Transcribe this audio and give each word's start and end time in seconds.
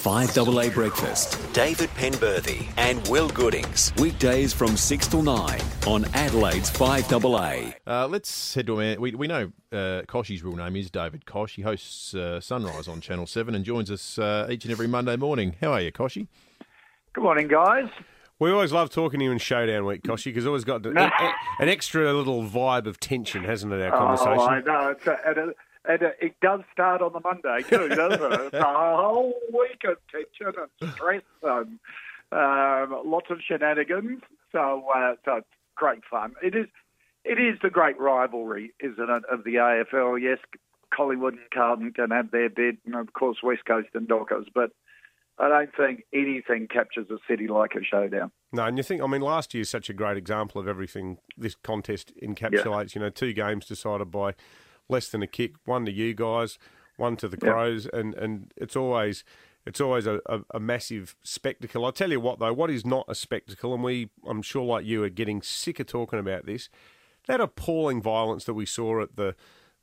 5AA 0.00 0.72
Breakfast. 0.72 1.38
David 1.52 1.90
Penberthy 1.90 2.66
and 2.78 3.06
Will 3.08 3.28
Goodings. 3.28 3.92
Weekdays 3.98 4.50
from 4.50 4.74
6 4.74 5.06
till 5.08 5.22
9 5.22 5.60
on 5.86 6.06
Adelaide's 6.14 6.70
5AA. 6.70 7.74
Uh, 7.86 8.06
let's 8.06 8.54
head 8.54 8.66
to 8.68 8.76
a 8.76 8.78
man. 8.78 8.98
We, 8.98 9.14
we 9.14 9.26
know 9.26 9.52
uh, 9.70 10.00
Kochie's 10.08 10.42
real 10.42 10.56
name 10.56 10.76
is 10.76 10.90
David 10.90 11.26
Koch. 11.26 11.50
He 11.50 11.60
hosts 11.60 12.14
uh, 12.14 12.40
Sunrise 12.40 12.88
on 12.88 13.02
Channel 13.02 13.26
7 13.26 13.54
and 13.54 13.62
joins 13.62 13.90
us 13.90 14.18
uh, 14.18 14.46
each 14.48 14.64
and 14.64 14.72
every 14.72 14.86
Monday 14.86 15.16
morning. 15.16 15.56
How 15.60 15.74
are 15.74 15.82
you, 15.82 15.92
Kochie? 15.92 16.28
Good 17.12 17.22
morning, 17.22 17.48
guys. 17.48 17.90
We 18.38 18.50
always 18.50 18.72
love 18.72 18.88
talking 18.88 19.18
to 19.18 19.24
you 19.26 19.32
in 19.32 19.38
Showdown 19.38 19.84
Week, 19.84 20.02
Kochie, 20.02 20.26
because 20.26 20.46
always 20.46 20.64
got 20.64 20.86
an, 20.86 20.96
an 21.58 21.68
extra 21.68 22.10
little 22.14 22.42
vibe 22.42 22.86
of 22.86 23.00
tension, 23.00 23.44
hasn't 23.44 23.70
it, 23.70 23.82
our 23.82 23.98
conversation? 23.98 24.38
Oh, 24.38 24.46
I 24.46 24.60
know. 24.62 24.94
It's 24.96 25.06
a, 25.06 25.52
and, 25.84 26.02
a, 26.02 26.10
it 26.20 26.34
does 26.40 26.60
start 26.72 27.02
on 27.02 27.12
the 27.12 27.20
Monday, 27.20 27.62
too, 27.68 27.88
doesn't 27.88 28.32
it? 28.32 28.40
It's 28.40 28.54
a 28.54 28.64
whole 28.64 29.34
week 29.52 29.82
of 29.84 29.96
tension 30.10 30.60
and 30.80 30.92
stress 30.92 31.22
and 31.42 31.78
um, 32.32 33.02
lots 33.04 33.26
of 33.30 33.38
shenanigans. 33.46 34.22
So, 34.52 34.84
uh, 34.94 35.14
so 35.24 35.36
it's 35.36 35.48
great 35.76 36.02
fun. 36.10 36.34
It 36.42 36.54
is, 36.54 36.66
it 37.24 37.40
is 37.40 37.58
the 37.62 37.70
great 37.70 37.98
rivalry, 37.98 38.72
isn't 38.80 39.10
it, 39.10 39.22
of 39.30 39.44
the 39.44 39.54
AFL? 39.54 40.20
Yes, 40.20 40.38
Collingwood 40.94 41.34
and 41.34 41.50
Carlton 41.52 41.92
can 41.92 42.10
have 42.10 42.30
their 42.30 42.50
bid, 42.50 42.78
and 42.84 42.94
of 42.94 43.12
course 43.12 43.38
West 43.42 43.64
Coast 43.64 43.88
and 43.94 44.08
Dockers, 44.08 44.46
but 44.54 44.70
I 45.38 45.48
don't 45.48 45.74
think 45.74 46.04
anything 46.12 46.68
captures 46.68 47.06
a 47.10 47.16
city 47.26 47.48
like 47.48 47.74
a 47.74 47.82
showdown. 47.82 48.30
No, 48.52 48.64
and 48.64 48.76
you 48.76 48.82
think, 48.82 49.00
I 49.00 49.06
mean, 49.06 49.22
last 49.22 49.54
year's 49.54 49.70
such 49.70 49.88
a 49.88 49.94
great 49.94 50.18
example 50.18 50.60
of 50.60 50.68
everything 50.68 51.18
this 51.38 51.54
contest 51.54 52.12
encapsulates. 52.22 52.94
Yeah. 52.94 53.00
You 53.00 53.00
know, 53.00 53.10
two 53.10 53.32
games 53.32 53.64
decided 53.64 54.10
by 54.10 54.34
less 54.90 55.08
than 55.08 55.22
a 55.22 55.26
kick, 55.26 55.52
one 55.64 55.84
to 55.86 55.92
you 55.92 56.14
guys, 56.14 56.58
one 56.96 57.16
to 57.16 57.28
the 57.28 57.36
Crows, 57.36 57.88
yeah. 57.92 58.00
and, 58.00 58.14
and 58.14 58.52
it's 58.56 58.76
always 58.76 59.24
it's 59.66 59.80
always 59.80 60.06
a, 60.06 60.20
a, 60.26 60.40
a, 60.54 60.60
massive 60.60 61.14
spectacle. 61.22 61.84
I 61.84 61.90
tell 61.90 62.10
you 62.10 62.18
what, 62.18 62.38
though, 62.38 62.52
what 62.52 62.70
is 62.70 62.86
not 62.86 63.04
a 63.08 63.14
spectacle, 63.14 63.74
and 63.74 63.82
we, 63.82 64.08
I'm 64.26 64.40
sure, 64.40 64.64
like 64.64 64.86
you, 64.86 65.04
are 65.04 65.10
getting 65.10 65.42
sick 65.42 65.78
of 65.78 65.86
talking 65.86 66.18
about 66.18 66.46
this. 66.46 66.70
That 67.26 67.42
appalling 67.42 68.00
violence 68.00 68.44
that 68.44 68.54
we 68.54 68.66
saw 68.66 69.02
at 69.02 69.16
the 69.16 69.34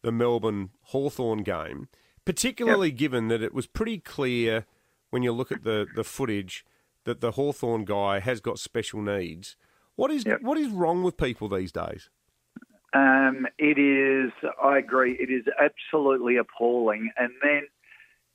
the 0.01 0.11
Melbourne 0.11 0.69
Hawthorn 0.83 1.43
game, 1.43 1.89
particularly 2.25 2.89
yep. 2.89 2.97
given 2.97 3.27
that 3.29 3.41
it 3.41 3.53
was 3.53 3.67
pretty 3.67 3.97
clear 3.99 4.65
when 5.09 5.23
you 5.23 5.31
look 5.31 5.51
at 5.51 5.63
the, 5.63 5.87
the 5.95 6.03
footage 6.03 6.65
that 7.05 7.21
the 7.21 7.31
Hawthorn 7.31 7.85
guy 7.85 8.19
has 8.19 8.39
got 8.41 8.59
special 8.59 9.01
needs. 9.01 9.55
What 9.95 10.11
is 10.11 10.25
yep. 10.25 10.41
what 10.41 10.57
is 10.57 10.69
wrong 10.69 11.03
with 11.03 11.17
people 11.17 11.49
these 11.49 11.71
days? 11.71 12.09
Um, 12.93 13.47
it 13.57 13.77
is. 13.77 14.31
I 14.63 14.77
agree. 14.77 15.13
It 15.13 15.29
is 15.29 15.45
absolutely 15.59 16.37
appalling. 16.37 17.11
And 17.17 17.31
then, 17.41 17.63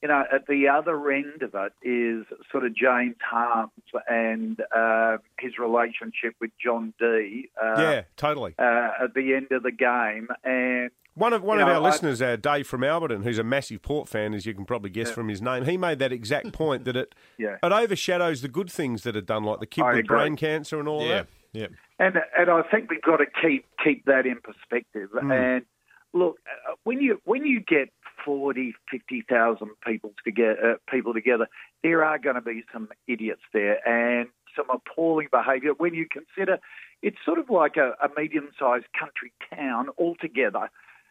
you 0.03 0.09
know, 0.09 0.25
at 0.33 0.47
the 0.47 0.69
other 0.69 1.11
end 1.11 1.43
of 1.43 1.55
it 1.55 1.73
is 1.87 2.27
sort 2.51 2.65
of 2.65 2.75
James 2.75 3.17
Harms 3.25 3.73
and 4.09 4.61
uh, 4.75 5.19
his 5.39 5.59
relationship 5.59 6.35
with 6.41 6.51
John 6.63 6.93
D. 6.99 7.49
Uh, 7.61 7.81
yeah, 7.81 8.03
totally. 8.17 8.55
Uh, 8.59 8.91
at 9.05 9.15
the 9.15 9.35
end 9.35 9.53
of 9.53 9.63
the 9.63 9.73
game, 9.73 10.29
and 10.45 10.91
one 11.15 11.35
of 11.35 11.43
one 11.43 11.59
you 11.59 11.63
of 11.63 11.69
know, 11.69 11.75
our 11.75 11.81
listeners, 11.81 12.23
uh, 12.23 12.37
Dave 12.37 12.67
from 12.67 12.81
Alberton, 12.81 13.23
who's 13.23 13.39
a 13.39 13.45
massive 13.45 13.83
Port 13.83 14.09
fan, 14.09 14.33
as 14.33 14.47
you 14.47 14.55
can 14.55 14.65
probably 14.65 14.89
guess 14.89 15.09
yeah. 15.09 15.15
from 15.15 15.29
his 15.29 15.43
name, 15.43 15.67
he 15.67 15.77
made 15.77 15.99
that 15.99 16.13
exact 16.13 16.53
point 16.55 16.85
that 16.87 16.97
it 16.97 17.15
yeah. 17.39 17.57
it 17.63 17.73
overshadows 17.73 18.41
the 18.41 18.49
good 18.49 18.71
things 18.71 19.03
that 19.03 19.15
are 19.15 19.21
done, 19.21 19.45
like 19.45 19.61
the 19.61 19.67
kid 19.67 19.83
I 19.83 19.91
with 19.91 19.99
agree. 20.01 20.17
brain 20.17 20.37
cancer 20.37 20.79
and 20.79 20.89
all 20.89 21.03
yeah. 21.03 21.09
that. 21.09 21.27
Yeah, 21.53 21.67
and 22.03 22.17
and 22.37 22.51
I 22.51 22.63
think 22.63 22.91
we've 22.91 23.03
got 23.03 23.19
to 23.19 23.27
keep 23.27 23.67
keep 23.83 24.05
that 24.07 24.27
in 24.27 24.41
perspective. 24.43 25.11
Mm. 25.15 25.33
And 25.33 25.65
look, 26.13 26.39
uh, 26.47 26.75
when 26.85 27.01
you 27.01 27.21
when 27.25 27.45
you 27.47 27.61
get 27.61 27.91
40, 28.25 28.75
50,000 28.91 29.69
people 29.85 30.13
together, 30.25 30.73
uh, 30.73 30.91
people 30.91 31.13
together, 31.13 31.49
there 31.83 32.05
are 32.05 32.19
going 32.19 32.37
to 32.37 32.41
be 32.41 32.63
some 32.73 32.89
idiots 33.09 33.43
there 33.53 33.87
and 33.87 34.29
some 34.55 34.67
appalling 34.71 35.29
behaviour. 35.33 35.73
When 35.77 35.95
you 35.95 36.07
consider 36.11 36.59
it's 37.03 37.17
sort 37.25 37.39
of 37.39 37.51
like 37.51 37.77
a, 37.77 37.95
a 38.03 38.09
medium-sized 38.17 38.87
country 38.99 39.33
town 39.55 39.89
altogether. 39.99 40.71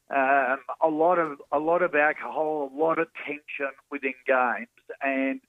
Um, 0.09 0.59
a 0.81 0.87
lot 0.87 1.19
of 1.19 1.41
a 1.51 1.59
lot 1.59 1.81
of 1.81 1.95
alcohol, 1.95 2.69
a 2.73 2.77
lot 2.77 2.99
of 2.99 3.07
tension 3.25 3.71
within 3.89 4.13
games, 4.25 4.67
and 5.01 5.39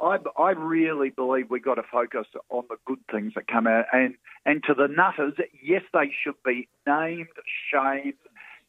I, 0.00 0.18
I 0.38 0.50
really 0.50 1.10
believe 1.10 1.50
we've 1.50 1.64
got 1.64 1.74
to 1.74 1.82
focus 1.82 2.26
on 2.50 2.64
the 2.68 2.76
good 2.84 3.00
things 3.10 3.34
that 3.34 3.46
come 3.46 3.66
out. 3.66 3.86
And 3.92 4.14
and 4.44 4.62
to 4.64 4.74
the 4.74 4.88
nutters, 4.88 5.34
yes, 5.62 5.82
they 5.92 6.12
should 6.22 6.42
be 6.44 6.68
named, 6.86 7.28
shamed, 7.70 8.14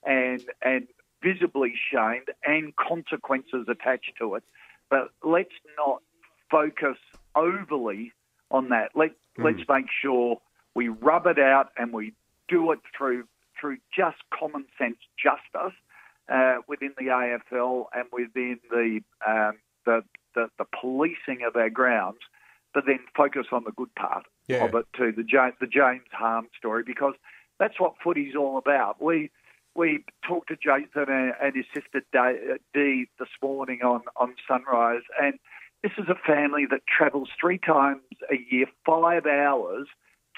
and 0.05 0.43
and 0.61 0.87
visibly 1.21 1.73
shamed, 1.91 2.29
and 2.45 2.75
consequences 2.75 3.67
attached 3.67 4.13
to 4.19 4.35
it. 4.35 4.43
But 4.89 5.11
let's 5.23 5.53
not 5.77 6.01
focus 6.51 6.97
overly 7.35 8.13
on 8.51 8.69
that. 8.69 8.91
Let 8.95 9.11
Mm. 9.37 9.45
let's 9.45 9.67
make 9.67 9.89
sure 9.89 10.39
we 10.75 10.87
rub 10.89 11.25
it 11.25 11.39
out 11.39 11.71
and 11.77 11.91
we 11.91 12.13
do 12.47 12.71
it 12.71 12.79
through 12.95 13.27
through 13.59 13.77
just 13.95 14.17
common 14.29 14.65
sense 14.77 14.97
justice 15.17 15.73
uh, 16.29 16.57
within 16.67 16.93
the 16.97 17.05
AFL 17.05 17.87
and 17.93 18.05
within 18.11 18.59
the, 18.69 19.01
um, 19.27 19.57
policing 20.83 21.43
of 21.47 21.55
our 21.55 21.69
grounds, 21.69 22.19
but 22.73 22.85
then 22.85 22.99
focus 23.15 23.47
on 23.53 23.63
the 23.63 23.71
good 23.71 23.93
part 23.95 24.25
Yeah. 24.47 24.65
of 24.65 24.75
it 24.75 24.85
too, 24.97 25.13
the 25.13 25.23
James, 25.23 25.55
the 25.61 25.67
James 25.67 26.09
Harm 26.11 26.49
story, 26.57 26.83
because 26.83 27.15
that's 27.57 27.79
what 27.79 27.93
footy's 28.03 28.35
all 28.35 28.57
about. 28.57 29.01
We 29.01 29.31
we 29.75 30.03
talked 30.27 30.49
to 30.49 30.55
Jason 30.55 31.05
and, 31.41 31.55
his 31.55 31.65
sister 31.73 32.01
Dee, 32.13 32.57
Dee 32.75 33.07
this 33.17 33.29
morning 33.41 33.79
on, 33.81 34.01
on 34.17 34.35
Sunrise, 34.47 35.01
and 35.19 35.39
this 35.81 35.93
is 35.97 36.07
a 36.09 36.15
family 36.27 36.65
that 36.69 36.81
travels 36.85 37.29
three 37.41 37.57
times 37.57 38.03
a 38.29 38.37
year, 38.51 38.67
five 38.85 39.25
hours 39.25 39.87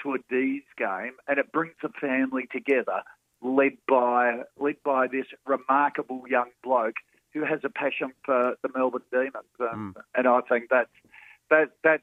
to 0.02 0.14
a 0.14 0.18
D's 0.30 0.62
game, 0.78 1.16
and 1.28 1.38
it 1.38 1.52
brings 1.52 1.74
the 1.82 1.90
family 2.00 2.46
together, 2.50 3.02
led 3.42 3.76
by 3.86 4.42
led 4.56 4.76
by 4.84 5.06
this 5.08 5.26
remarkable 5.44 6.22
young 6.28 6.50
bloke 6.62 6.96
who 7.36 7.44
has 7.44 7.60
a 7.64 7.68
passion 7.68 8.12
for 8.24 8.54
the 8.62 8.68
Melbourne 8.74 9.02
Demons, 9.12 9.34
um, 9.60 9.94
and 10.14 10.26
I 10.26 10.40
think 10.48 10.68
that's 10.70 10.90
that 11.50 11.70
that 11.84 12.00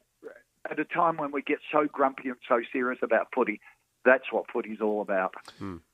at 0.69 0.79
a 0.79 0.85
time 0.85 1.17
when 1.17 1.31
we 1.31 1.41
get 1.41 1.59
so 1.71 1.87
grumpy 1.91 2.29
and 2.29 2.37
so 2.47 2.61
serious 2.71 2.99
about 3.01 3.27
footy, 3.33 3.59
that's 4.05 4.31
what 4.31 4.45
footy's 4.51 4.79
all 4.81 5.01
about. 5.01 5.33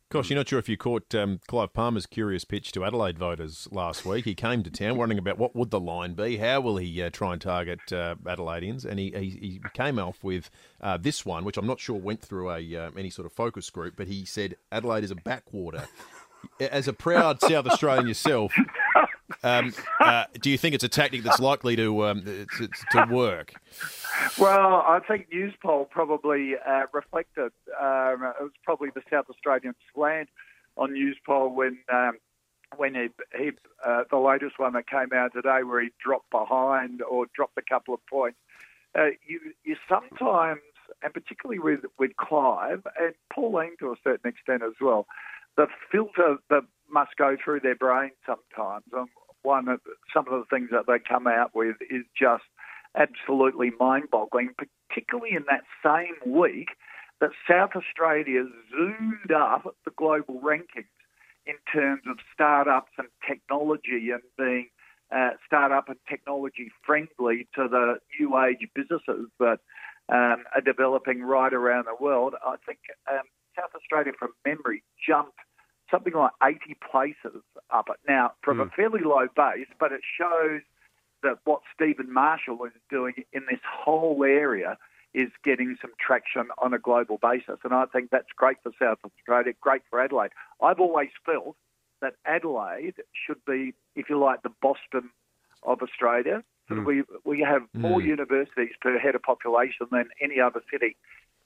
Of 0.09 0.13
course, 0.13 0.29
you're 0.31 0.37
not 0.37 0.49
sure 0.49 0.57
if 0.57 0.67
you 0.67 0.75
caught 0.75 1.13
um, 1.13 1.39
Clive 1.47 1.71
Palmer's 1.71 2.07
curious 2.07 2.43
pitch 2.43 2.71
to 2.71 2.83
Adelaide 2.83 3.19
voters 3.19 3.67
last 3.71 4.05
week. 4.07 4.25
He 4.25 4.33
came 4.33 4.63
to 4.63 4.71
town 4.71 4.97
wondering 4.97 5.19
about 5.19 5.37
what 5.37 5.55
would 5.55 5.69
the 5.69 5.79
line 5.79 6.15
be, 6.15 6.37
how 6.37 6.61
will 6.61 6.77
he 6.77 7.03
uh, 7.03 7.11
try 7.11 7.33
and 7.33 7.39
target 7.39 7.79
uh, 7.91 8.15
Adelaideans, 8.25 8.85
and 8.85 8.97
he, 8.97 9.11
he, 9.11 9.29
he 9.29 9.61
came 9.75 9.99
off 9.99 10.23
with 10.23 10.49
uh, 10.81 10.97
this 10.97 11.27
one, 11.27 11.45
which 11.45 11.57
I'm 11.57 11.67
not 11.67 11.79
sure 11.79 11.95
went 11.95 12.21
through 12.21 12.49
a 12.49 12.75
uh, 12.75 12.89
any 12.97 13.11
sort 13.11 13.27
of 13.27 13.33
focus 13.33 13.69
group, 13.69 13.93
but 13.95 14.07
he 14.07 14.25
said 14.25 14.55
Adelaide 14.71 15.03
is 15.03 15.11
a 15.11 15.15
backwater. 15.15 15.87
As 16.59 16.87
a 16.87 16.93
proud 16.93 17.39
South 17.41 17.67
Australian 17.67 18.07
yourself, 18.07 18.51
um, 19.43 19.73
uh, 19.99 20.25
do 20.41 20.49
you 20.49 20.57
think 20.57 20.75
it's 20.75 20.83
a 20.83 20.89
tactic 20.89 21.23
that's 21.23 21.39
likely 21.39 21.75
to 21.75 22.05
um, 22.05 22.23
to, 22.23 22.69
to 22.91 23.07
work? 23.09 23.53
Well, 24.37 24.83
I 24.85 24.99
think 25.07 25.27
Newspoll 25.31 25.85
probably 25.85 26.55
uh, 26.55 26.83
reflected. 26.93 27.51
Um, 27.79 28.23
it 28.23 28.41
was 28.41 28.51
probably 28.63 28.89
the 28.93 29.01
South 29.09 29.25
Australian 29.29 29.75
slant 29.93 30.29
on 30.77 30.93
Newspoll 30.93 31.53
when 31.53 31.79
um, 31.91 32.17
when 32.75 32.95
he, 32.95 33.09
he 33.37 33.51
uh, 33.85 34.03
the 34.09 34.17
latest 34.17 34.59
one 34.59 34.73
that 34.73 34.87
came 34.87 35.13
out 35.13 35.33
today, 35.33 35.63
where 35.63 35.81
he 35.81 35.89
dropped 36.03 36.29
behind 36.31 37.01
or 37.01 37.25
dropped 37.33 37.57
a 37.57 37.61
couple 37.61 37.93
of 37.93 38.05
points. 38.07 38.37
Uh, 38.97 39.07
you 39.27 39.39
you 39.63 39.75
sometimes, 39.87 40.61
and 41.03 41.13
particularly 41.13 41.59
with 41.59 41.81
with 41.97 42.15
Clive 42.17 42.85
and 42.99 43.13
Pauline 43.33 43.75
to 43.79 43.91
a 43.91 43.95
certain 44.03 44.29
extent 44.29 44.63
as 44.63 44.73
well, 44.81 45.05
the 45.55 45.67
filter 45.91 46.37
that 46.49 46.63
must 46.91 47.15
go 47.17 47.37
through 47.43 47.59
their 47.59 47.75
brain 47.75 48.11
sometimes. 48.25 48.83
And 48.91 49.07
one 49.43 49.67
of 49.67 49.79
some 50.13 50.25
of 50.27 50.33
the 50.33 50.45
things 50.49 50.69
that 50.71 50.85
they 50.87 50.99
come 50.99 51.27
out 51.27 51.55
with 51.55 51.75
is 51.89 52.03
just 52.17 52.43
absolutely 52.95 53.71
mind-boggling, 53.79 54.49
particularly 54.89 55.35
in 55.35 55.45
that 55.49 55.63
same 55.83 56.15
week 56.33 56.69
that 57.21 57.31
South 57.49 57.71
Australia 57.75 58.45
zoomed 58.71 59.31
up 59.31 59.75
the 59.85 59.91
global 59.91 60.39
rankings 60.41 60.87
in 61.45 61.55
terms 61.71 62.03
of 62.07 62.17
startups 62.33 62.91
and 62.97 63.07
technology 63.27 64.09
and 64.11 64.21
being 64.37 64.67
uh, 65.15 65.31
startup 65.45 65.89
and 65.89 65.97
technology 66.07 66.71
friendly 66.85 67.47
to 67.55 67.67
the 67.67 67.95
new 68.19 68.37
age 68.37 68.67
businesses 68.75 69.27
that 69.39 69.59
um, 70.09 70.43
are 70.55 70.61
developing 70.63 71.21
right 71.21 71.53
around 71.53 71.85
the 71.85 72.03
world. 72.03 72.35
I 72.45 72.55
think 72.65 72.79
um, 73.11 73.23
South 73.57 73.71
Australia, 73.75 74.13
from 74.17 74.29
memory, 74.45 74.83
jumped 75.05 75.37
something 75.91 76.13
like 76.13 76.31
80 76.43 76.77
places 76.91 77.41
up 77.71 77.89
it. 77.89 77.97
Now, 78.07 78.33
from 78.41 78.59
a 78.59 78.69
fairly 78.69 79.01
low 79.01 79.27
base, 79.35 79.67
but 79.79 79.91
it 79.91 80.01
shows 80.17 80.61
that 81.23 81.39
what 81.43 81.61
Steven 81.73 82.11
Marshall 82.11 82.63
is 82.65 82.71
doing 82.89 83.13
in 83.33 83.45
this 83.49 83.59
whole 83.67 84.23
area 84.23 84.77
is 85.13 85.29
getting 85.43 85.75
some 85.81 85.91
traction 85.99 86.47
on 86.61 86.73
a 86.73 86.79
global 86.79 87.17
basis. 87.21 87.59
And 87.63 87.73
I 87.73 87.85
think 87.85 88.11
that's 88.11 88.31
great 88.35 88.57
for 88.63 88.71
South 88.79 88.99
Australia, 89.03 89.53
great 89.59 89.81
for 89.89 89.99
Adelaide. 89.99 90.31
I've 90.61 90.79
always 90.79 91.09
felt 91.25 91.55
that 92.01 92.13
Adelaide 92.25 92.95
should 93.25 93.43
be, 93.45 93.73
if 93.95 94.09
you 94.09 94.19
like, 94.19 94.43
the 94.43 94.51
Boston 94.61 95.09
of 95.63 95.81
Australia 95.81 96.43
Mm. 96.69 96.85
We 96.85 97.03
we 97.25 97.41
have 97.41 97.63
more 97.73 97.99
mm. 97.99 98.05
universities 98.05 98.73
per 98.81 98.97
head 98.97 99.15
of 99.15 99.23
population 99.23 99.87
than 99.91 100.09
any 100.21 100.39
other 100.39 100.61
city, 100.71 100.95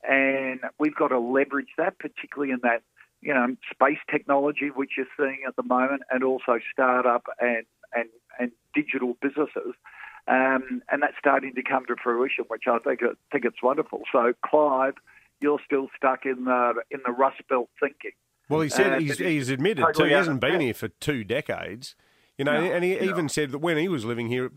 and 0.07 0.59
we've 0.79 0.95
got 0.95 1.09
to 1.09 1.19
leverage 1.19 1.69
that, 1.77 1.97
particularly 1.97 2.51
in 2.51 2.59
that 2.63 2.83
you 3.23 3.33
know 3.33 3.55
space 3.71 3.99
technology 4.09 4.69
which 4.73 4.91
you're 4.97 5.07
seeing 5.17 5.41
at 5.47 5.55
the 5.55 5.63
moment, 5.63 6.03
and 6.11 6.23
also 6.23 6.59
startup 6.71 7.25
and 7.39 7.65
and 7.95 8.09
and 8.39 8.51
digital 8.73 9.17
businesses. 9.21 9.73
Um, 10.25 10.81
and 10.89 11.01
that's 11.01 11.15
starting 11.19 11.53
to 11.55 11.63
come 11.63 11.85
to 11.87 11.95
fruition, 12.01 12.45
which 12.47 12.63
I 12.67 12.79
think 12.79 13.01
I 13.03 13.13
think 13.31 13.45
it's 13.45 13.61
wonderful. 13.61 14.03
So, 14.11 14.33
Clive, 14.45 14.93
you're 15.41 15.59
still 15.65 15.89
stuck 15.97 16.25
in 16.25 16.45
the 16.45 16.75
in 16.91 17.01
the 17.05 17.11
Rust 17.11 17.41
Belt 17.49 17.69
thinking. 17.79 18.11
Well, 18.49 18.61
he 18.61 18.69
said 18.69 18.93
uh, 18.93 18.99
he's, 18.99 19.17
he's 19.17 19.49
admitted 19.49 19.83
totally 19.83 20.05
too. 20.05 20.09
He 20.09 20.13
hasn't 20.13 20.39
been 20.39 20.61
here 20.61 20.73
for 20.73 20.87
two 20.87 21.23
decades. 21.23 21.95
You 22.37 22.45
know, 22.45 22.59
no, 22.59 22.71
and 22.71 22.83
he 22.83 22.99
even 22.99 23.29
said 23.29 23.51
that 23.51 23.59
when 23.59 23.77
he 23.77 23.87
was 23.87 24.05
living 24.05 24.27
here, 24.27 24.51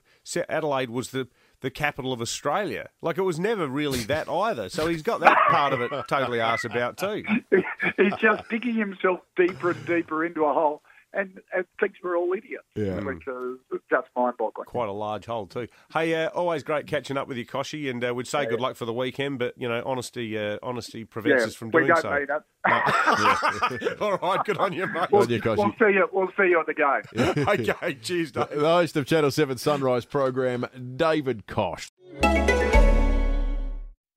Adelaide 0.48 0.90
was 0.90 1.10
the 1.10 1.28
the 1.60 1.70
capital 1.70 2.12
of 2.12 2.20
Australia. 2.20 2.90
Like 3.02 3.18
it 3.18 3.22
was 3.22 3.38
never 3.38 3.66
really 3.66 4.00
that 4.04 4.28
either. 4.28 4.68
So 4.68 4.86
he's 4.86 5.02
got 5.02 5.20
that 5.20 5.38
part 5.48 5.72
of 5.72 5.80
it 5.80 5.90
totally 6.08 6.40
asked 6.40 6.64
about 6.64 6.96
too. 6.96 7.24
he's 7.96 8.16
just 8.20 8.48
digging 8.48 8.74
himself 8.74 9.20
deeper 9.36 9.70
and 9.70 9.86
deeper 9.86 10.24
into 10.24 10.44
a 10.44 10.52
hole 10.52 10.82
and, 11.16 11.40
and 11.54 11.64
thinks 11.80 11.98
we're 12.02 12.16
all 12.16 12.32
idiots, 12.32 12.64
yeah. 12.74 13.00
which 13.00 13.26
is 13.26 13.80
just 13.90 14.08
mind-boggling. 14.14 14.66
Quite 14.66 14.88
a 14.88 14.92
large 14.92 15.26
hole 15.26 15.46
too. 15.46 15.66
Hey, 15.92 16.14
uh, 16.14 16.28
always 16.28 16.62
great 16.62 16.86
catching 16.86 17.16
up 17.16 17.26
with 17.26 17.36
you, 17.36 17.46
Kochie, 17.46 17.90
and 17.90 18.04
uh, 18.04 18.14
we'd 18.14 18.26
say 18.26 18.42
yeah, 18.42 18.50
good 18.50 18.60
luck 18.60 18.76
for 18.76 18.84
the 18.84 18.92
weekend, 18.92 19.38
but 19.38 19.54
you 19.56 19.68
know, 19.68 19.82
honesty, 19.84 20.38
uh, 20.38 20.58
honesty 20.62 21.04
prevents 21.04 21.44
us 21.44 21.54
from 21.54 21.70
doing 21.70 21.90
so. 21.96 22.10
Mean 22.10 22.22
it. 22.22 22.42
No. 22.68 23.96
all 24.00 24.18
right, 24.18 24.44
good 24.44 24.58
on 24.58 24.72
you, 24.72 24.86
mate. 24.86 25.08
We'll, 25.10 25.30
you, 25.30 25.40
we'll 25.44 25.74
see 25.78 25.94
you. 25.94 26.08
We'll 26.12 26.28
see 26.36 26.48
you 26.48 26.60
at 26.60 26.66
the 26.66 26.74
game. 26.74 27.44
okay, 27.48 27.94
cheers, 28.02 28.32
Dave. 28.32 28.50
The 28.50 28.60
host 28.60 28.96
of 28.96 29.06
Channel 29.06 29.30
Seven 29.30 29.56
Sunrise 29.56 30.04
program, 30.04 30.66
David 30.96 31.46
Koch. 31.46 31.90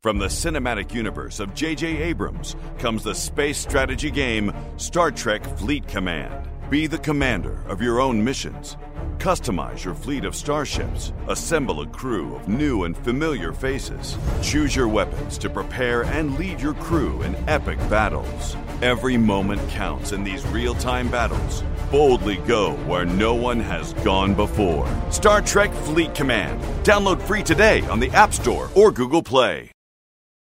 From 0.02 0.18
the 0.18 0.28
cinematic 0.28 0.94
universe 0.94 1.42
of 1.42 1.54
J.J. 1.54 1.98
Abrams 1.98 2.56
comes 2.78 3.04
the 3.04 3.14
space 3.14 3.58
strategy 3.58 4.10
game 4.10 4.54
Star 4.78 5.12
Trek 5.12 5.44
Fleet 5.58 5.86
Command. 5.90 6.50
Be 6.70 6.86
the 6.86 7.00
commander 7.00 7.64
of 7.68 7.82
your 7.82 8.00
own 8.00 8.24
missions. 8.24 8.78
Customize 9.18 9.84
your 9.84 9.96
fleet 9.96 10.24
of 10.24 10.36
starships. 10.36 11.14
Assemble 11.28 11.82
a 11.82 11.88
crew 11.88 12.36
of 12.36 12.48
new 12.48 12.84
and 12.84 12.96
familiar 12.96 13.52
faces. 13.54 14.16
Choose 14.44 14.76
your 14.76 14.88
weapons 14.88 15.40
to 15.40 15.50
prepare 15.50 16.04
and 16.04 16.38
lead 16.38 16.62
your 16.62 16.76
crew 16.76 17.24
in 17.24 17.36
epic 17.50 17.80
battles. 17.90 18.56
Every 18.84 19.18
moment 19.18 19.68
counts 19.70 20.12
in 20.12 20.24
these 20.24 20.48
real 20.50 20.76
time 20.76 21.10
battles. 21.10 21.64
Boldly 21.90 22.38
go 22.38 22.74
where 22.86 23.06
no 23.06 23.34
one 23.34 23.60
has 23.60 23.94
gone 24.06 24.36
before. 24.36 24.88
Star 25.10 25.42
Trek 25.42 25.74
Fleet 25.74 26.14
Command. 26.14 26.62
Download 26.86 27.20
free 27.20 27.42
today 27.42 27.82
on 27.88 28.00
the 28.00 28.12
App 28.12 28.32
Store 28.32 28.70
or 28.76 28.92
Google 28.92 29.24
Play. 29.24 29.72